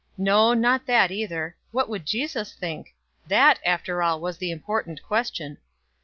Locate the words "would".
1.87-2.07